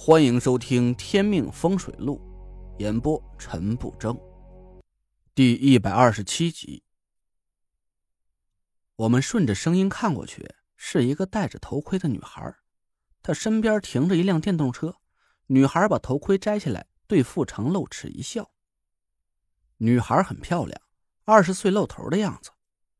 [0.00, 2.20] 欢迎收听《天命风水录》，
[2.80, 4.16] 演播陈不争，
[5.34, 6.84] 第一百二十七集。
[8.94, 12.54] 我们顺着声音看过去，是一个戴着头盔的女孩，
[13.24, 14.94] 她身边停着一辆电动车。
[15.48, 18.52] 女孩把头盔摘下来，对傅成露齿一笑。
[19.78, 20.80] 女孩很漂亮，
[21.24, 22.52] 二十岁露头的样子，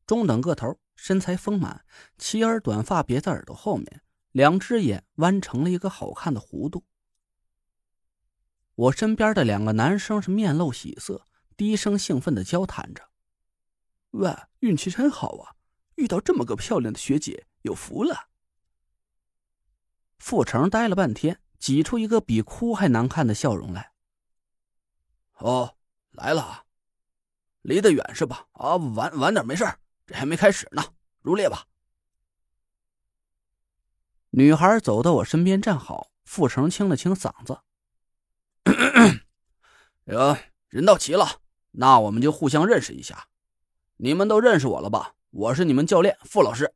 [0.05, 1.85] 中等个头，身材丰满，
[2.19, 4.03] 齐耳短发别在耳朵后面，
[4.33, 6.85] 两只眼弯成了一个好看的弧度。
[8.79, 13.09] 我身边的两个男生是面露喜色，低声兴奋的交谈着
[14.11, 15.57] ：“喂，运气真好啊，
[15.97, 18.29] 遇到这么个漂亮的学姐，有福了。”
[20.21, 23.91] 傅成呆了半天，挤出一个比哭还难看的笑容来
[25.39, 25.77] ：“哦，
[26.13, 26.65] 来了啊，
[27.63, 28.47] 离得远是吧？
[28.53, 29.65] 啊，晚晚点没事
[30.07, 30.85] 这还没开始呢，
[31.21, 31.67] 入列吧。”
[34.31, 37.59] 女孩走到我身边站好，傅成清了清嗓子。
[40.07, 41.41] 呃，人到齐了，
[41.73, 43.29] 那我们就互相认识一下。
[43.97, 45.15] 你们都认识我了吧？
[45.31, 46.75] 我是你们教练傅老师。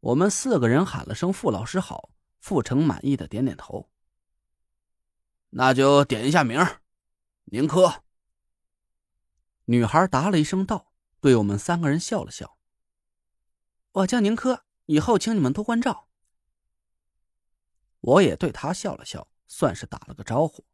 [0.00, 3.90] 我们四个人喊了声“傅老师好”，傅成满意的点点头。
[5.50, 6.64] 那就点一下名，
[7.46, 8.04] 宁珂。
[9.64, 12.56] 女孩答了一声道，对我们三个人笑了笑。
[13.92, 16.08] 我叫宁珂，以后请你们多关照。
[18.00, 19.26] 我也对她笑了笑。
[19.46, 20.64] 算是打了个招呼。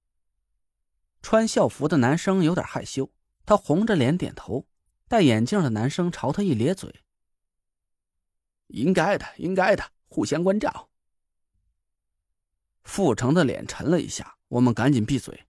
[1.21, 3.13] 穿校服的男生有点害羞，
[3.47, 4.67] 他红着脸点头。
[5.09, 7.05] 戴眼镜的男生朝他一咧嘴
[8.69, 10.89] ：“应该的，应该的，互相关照。”
[12.83, 15.47] 傅成的脸沉了一下，我们赶紧闭嘴。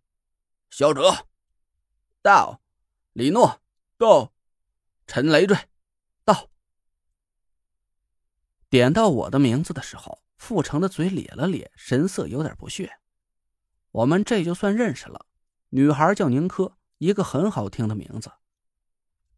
[0.69, 1.27] 肖哲，
[2.21, 2.59] 到；
[3.13, 3.61] 李诺，
[3.97, 4.33] 到；
[5.08, 5.58] 陈累赘，
[6.25, 6.49] 到。
[8.69, 12.99] 点到我的名字的时候，傅成的嘴咧了咧，神色有点不屑。
[13.94, 15.27] 我们这就算认识了。
[15.69, 18.31] 女孩叫宁珂，一个很好听的名字。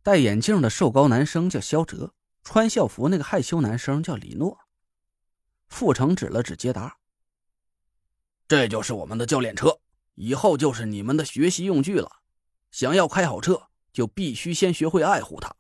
[0.02, 4.60] 戴眼镜的瘦高男生叫肖哲，穿校服那个害羞男生叫李诺。
[5.68, 6.98] 傅成指了指捷达
[8.48, 9.80] ：“这就是我们的教练车，
[10.14, 12.22] 以后就是你们的学习用具了。
[12.72, 15.54] 想要开好车，就必须先学会爱护它。”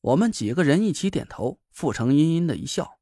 [0.00, 1.60] 我们几个人一起点头。
[1.70, 2.98] 傅成阴阴的一笑：“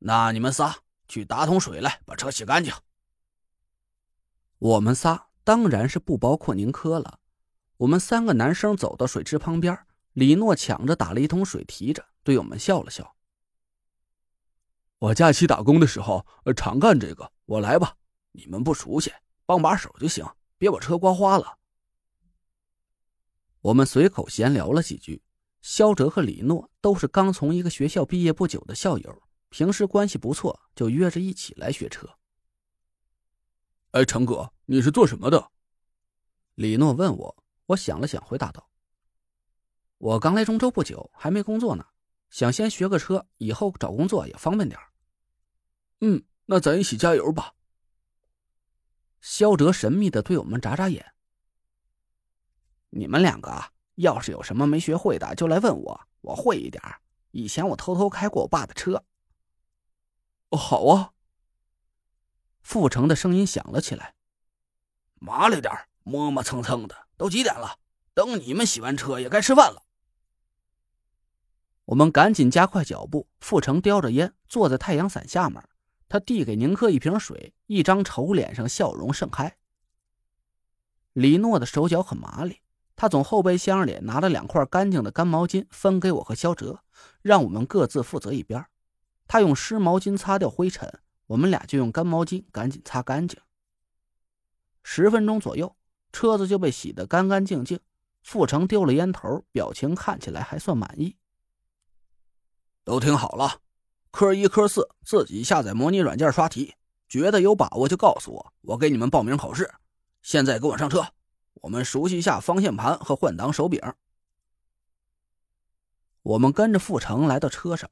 [0.00, 0.83] 那你们仨。”
[1.14, 2.74] 去打桶水来，把车洗干净。
[4.58, 7.20] 我们仨当然是不包括宁珂了。
[7.76, 9.78] 我们三个男生走到水池旁边，
[10.14, 13.14] 李诺抢着打了一桶水，提着对我们笑了笑。
[14.98, 16.26] 我假期打工的时候
[16.56, 17.96] 常干这个，我来吧。
[18.32, 19.12] 你们不熟悉，
[19.46, 20.26] 帮把手就行，
[20.58, 21.58] 别把车刮花了。
[23.60, 25.22] 我们随口闲聊了几句。
[25.62, 29.22] 肖哲和李诺都是刚从一个学校毕业不久的校友。
[29.56, 32.08] 平时关系不错，就约着一起来学车。
[33.92, 35.52] 哎，成哥，你是做什么的？
[36.56, 38.68] 李诺问我，我想了想，回答道
[39.98, 41.86] ：“我刚来中州不久，还没工作呢，
[42.30, 44.76] 想先学个车，以后找工作也方便点
[46.00, 47.54] 嗯，那咱一起加油吧。
[49.20, 51.14] 肖哲神秘的对我们眨眨眼
[52.90, 56.82] ：“你们两个要是有什么没学会的，就来问我，我会一点。
[57.30, 59.00] 以前我偷偷开过我爸的车。”
[60.50, 61.12] 哦好啊！
[62.62, 64.14] 傅成的声音响了起来
[65.20, 65.72] ：“麻利点
[66.02, 67.78] 磨磨蹭蹭的，都几点了？
[68.14, 69.82] 等你们洗完车也该吃饭了。”
[71.86, 73.28] 我们赶紧加快脚步。
[73.40, 75.62] 傅成叼着烟坐在太阳伞下面，
[76.08, 79.58] 他递给宁珂一瓶水，一张丑脸上笑容盛开。
[81.12, 82.62] 李诺的手脚很麻利，
[82.96, 86.82] 他从后备箱里拿了两块干净的干毛巾，分给我和肖哲，
[87.20, 88.64] 让我们各自负责一边。
[89.26, 93.40] 他用湿毛巾擦掉灰尘，我们俩就用干毛巾赶紧擦干净。
[94.82, 95.76] 十分钟左右，
[96.12, 97.80] 车子就被洗得干干净净。
[98.22, 101.16] 傅成丢了烟头，表情看起来还算满意。
[102.82, 103.60] 都听好了，
[104.10, 106.74] 科一、科四自己下载模拟软件刷题，
[107.06, 109.70] 觉得有把握就告诉我，我给你们报名考试。
[110.22, 111.06] 现在跟我上车，
[111.54, 113.80] 我们熟悉一下方向盘和换挡手柄。
[116.22, 117.90] 我们跟着傅成来到车上。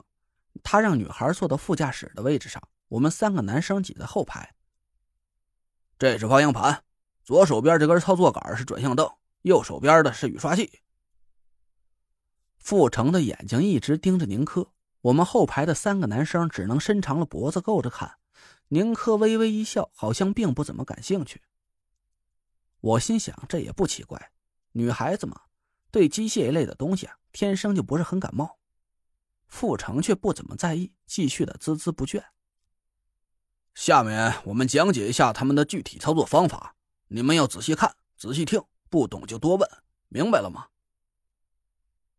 [0.62, 4.54] 他让女孩坐到副驾驶的位置上，我们三个男生挤在后排。
[5.98, 6.82] 这是方向盘，
[7.24, 9.08] 左手边这根操作杆是转向灯，
[9.42, 10.80] 右手边的是雨刷器。
[12.58, 18.18] 傅成的眼睛一直盯着宁珂，我们后排的三个男生只能伸长了脖子够着看。
[18.68, 21.42] 宁珂微微一笑，好像并不怎么感兴趣。
[22.80, 24.32] 我心想，这也不奇怪，
[24.72, 25.40] 女孩子嘛，
[25.90, 28.58] 对机械一类的东西啊，天生就不是很感冒。
[29.52, 32.24] 傅成却不怎么在意，继续的孜孜不倦。
[33.74, 36.74] 下面我们讲解一下他们的具体操作方法，
[37.08, 39.68] 你们要仔细看，仔细听，不懂就多问，
[40.08, 40.68] 明白了吗？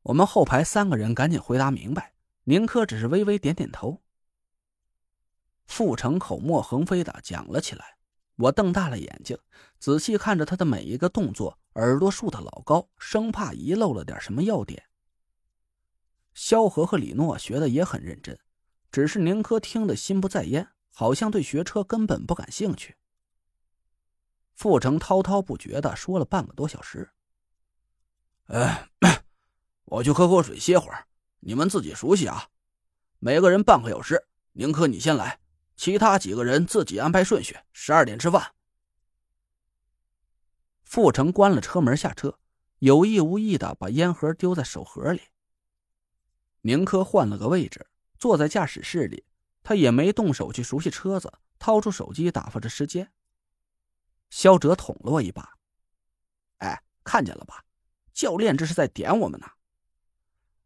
[0.03, 2.13] 我们后排三个人赶紧回答明白，
[2.43, 4.03] 宁珂只是微微点点头。
[5.65, 7.97] 傅成口沫横飞的讲了起来，
[8.35, 9.35] 我瞪大了眼睛，
[9.79, 14.83] 仔细看着他的每一个动作，耳朵竖得老高，生怕遗漏了点什么要点。
[16.33, 18.39] 萧何和李诺学的也很认真，
[18.91, 22.95] 只是宁珂听得心不在焉，好像对学车根本不感兴趣。
[24.53, 27.11] 傅成滔滔不绝的说了半个多小时。
[28.47, 28.89] 哎，
[29.85, 31.07] 我去喝口水歇会儿，
[31.39, 32.49] 你们自己熟悉啊。
[33.19, 35.39] 每个人半个小时，宁珂你先来。
[35.75, 37.57] 其他几个人自己安排顺序。
[37.71, 38.53] 十二点吃饭。
[40.83, 42.37] 傅成关了车门下车，
[42.77, 45.21] 有意无意的把烟盒丢在手盒里。
[46.65, 47.85] 宁珂换了个位置，
[48.17, 49.25] 坐在驾驶室里，
[49.63, 53.11] 他也没动手去熟悉车子，掏出手机打发着时间。
[54.29, 55.57] 肖哲捅了我一把
[56.59, 57.65] ：“哎，看见了吧？
[58.13, 59.51] 教练这是在点我们呢。”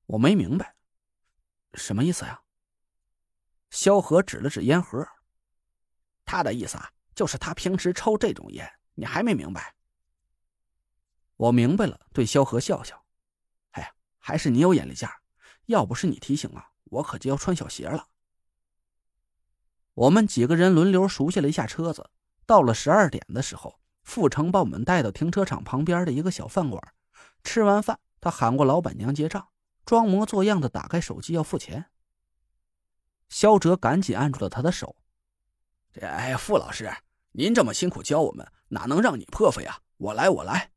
[0.05, 0.75] 我没明白，
[1.73, 2.44] 什么意思呀？
[3.71, 5.05] 萧何指了指烟盒，
[6.25, 9.73] 他的意思啊，就是他平时抽这种烟，你还没明白？
[11.38, 13.03] 我明白了，对萧何笑笑。
[13.71, 15.21] 哎呀，还是你有眼力见儿，
[15.68, 18.08] 要不是你提醒啊，我可就要穿小鞋了。
[19.94, 22.10] 我们几个人轮流熟悉了一下车子。
[22.46, 26.81] 到了十二点的时候，傅成把我们带到停车场旁边的一个小饭馆。
[27.44, 29.50] 吃完饭，他喊过老板娘结账，
[29.86, 31.86] 装模作样的打开手机要付钱。
[33.28, 34.96] 肖哲赶紧按住了他的手。
[35.92, 36.90] 这哎，傅老师，
[37.34, 39.81] 您这么辛苦教我们，哪能让你破费啊？
[39.98, 40.72] 我来，我来。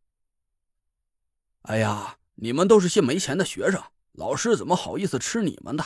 [1.62, 3.80] 哎呀，你们都是些没钱的学生，
[4.12, 5.84] 老师怎么好意思吃你们的？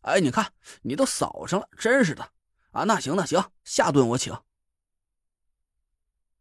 [0.00, 0.52] 哎，你看
[0.82, 2.32] 你都扫上了，真是的。
[2.72, 4.36] 啊，那行那行，下顿我请。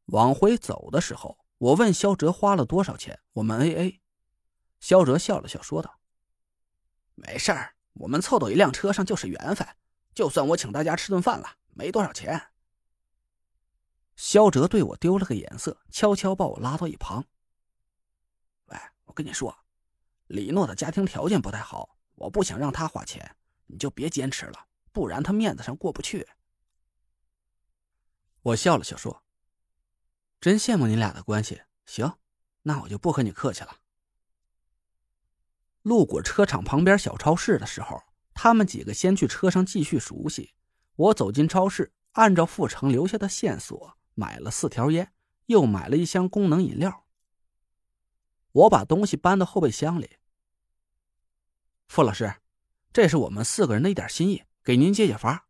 [0.05, 4.01] 往回走的时候，我问肖哲花了多少钱，我们 A A。
[4.79, 5.99] 肖哲笑了笑，说道
[7.15, 9.67] ：“没事儿。”我们凑到一辆车上就是缘分，
[10.15, 12.49] 就算我请大家吃顿饭了，没多少钱。
[14.15, 17.23] 肖哲对我丢了个眼色，悄悄把我拉到一旁。
[18.65, 19.62] 喂，我跟你说，
[20.27, 23.35] 李诺的家庭条件不太好，我不想让他花钱，
[23.67, 26.27] 你就别坚持了，不然他面子上过不去。
[28.41, 29.23] 我笑了笑说
[30.41, 31.61] ：“真羡慕你俩的关系。
[31.85, 32.17] 行，
[32.63, 33.77] 那我就不和你客气了。”
[35.83, 38.01] 路过车厂旁边小超市的时候，
[38.33, 40.53] 他们几个先去车上继续熟悉。
[40.95, 45.13] 我走进超市，按照傅成留下的线索买了四条烟，
[45.47, 47.02] 又买了一箱功能饮料。
[48.53, 50.17] 我把东西搬到后备箱里。
[51.87, 52.35] 傅老师，
[52.91, 55.47] 这是我们四个人的一点心意，给您解解乏。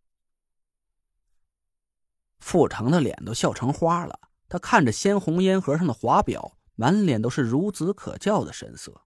[2.39, 4.19] 傅成的脸都笑成花了，
[4.49, 9.05] 他看着鲜红烟盒上的华表，满脸都是孺子可教的神色。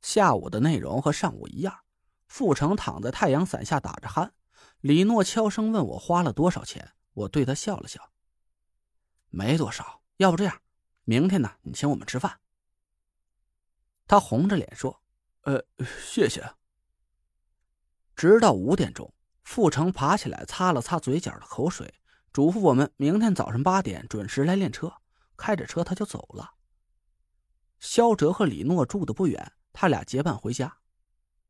[0.00, 1.80] 下午的内容和上午一样，
[2.26, 4.30] 傅成躺在太阳伞下打着鼾。
[4.80, 8.10] 李诺悄声问我花了多少钱，我对他笑了笑，
[9.30, 10.02] 没多少。
[10.16, 10.60] 要不这样，
[11.04, 12.41] 明天呢，你请我们吃饭。
[14.06, 15.02] 他红着脸说
[15.42, 15.64] ：“呃，
[16.00, 16.54] 谢谢。”
[18.14, 19.12] 直到五点钟，
[19.44, 21.94] 傅成爬起来擦了擦嘴角的口水，
[22.32, 24.92] 嘱咐我们明天早上八点准时来练车。
[25.36, 26.54] 开着车他就走了。
[27.80, 29.52] 肖哲和李诺住的不远。
[29.74, 30.76] 他俩结伴回家，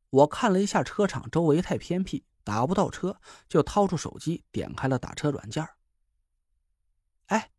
[0.09, 3.19] 我看了一下车场周围太偏僻，打不到车，
[3.49, 5.67] 就掏出手机点开了打车软件。
[7.25, 7.51] 哎，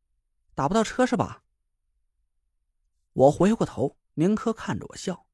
[0.54, 1.42] 打不到车是吧？
[3.12, 5.26] 我回过头，宁珂看着我笑，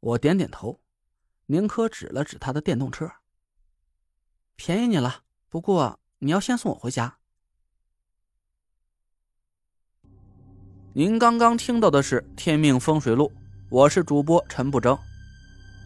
[0.00, 0.80] 我点点头。
[1.46, 3.10] 宁珂指了指他的电动车，
[4.54, 7.18] 便宜你了，不过你要先送我回家。
[10.92, 13.32] 您刚刚听到的是《天命风水录》。
[13.68, 14.96] 我是主播陈不争，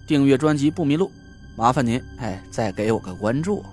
[0.06, 1.10] 订阅专辑不迷路，
[1.56, 3.64] 麻烦您哎再给我个关注。